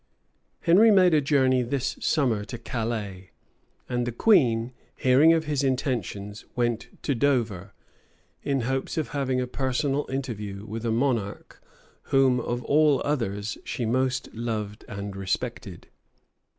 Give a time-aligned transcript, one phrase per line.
[0.61, 0.65] 471
[0.97, 3.29] Henry made a journey this summer to Calais;
[3.87, 7.75] and the queen, hearing of his intentions, went to Dover,
[8.41, 11.61] in hopes of having a personal interview with a monarch,
[12.05, 15.87] whom, of all others, she most loved and most respected.